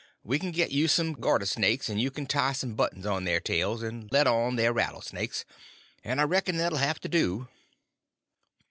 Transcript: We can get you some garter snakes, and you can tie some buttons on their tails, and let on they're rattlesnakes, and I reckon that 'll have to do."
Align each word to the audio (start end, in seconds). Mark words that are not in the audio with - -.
We 0.23 0.39
can 0.39 0.49
get 0.49 0.71
you 0.71 0.87
some 0.87 1.13
garter 1.13 1.45
snakes, 1.45 1.87
and 1.87 2.01
you 2.01 2.09
can 2.09 2.25
tie 2.25 2.53
some 2.53 2.73
buttons 2.73 3.05
on 3.05 3.23
their 3.23 3.39
tails, 3.39 3.83
and 3.83 4.11
let 4.11 4.25
on 4.25 4.55
they're 4.55 4.73
rattlesnakes, 4.73 5.45
and 6.03 6.19
I 6.19 6.23
reckon 6.23 6.57
that 6.57 6.73
'll 6.73 6.77
have 6.77 6.99
to 7.01 7.07
do." 7.07 7.47